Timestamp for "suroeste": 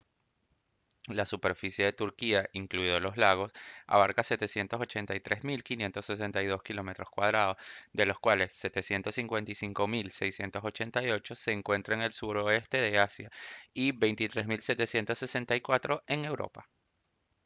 12.13-12.81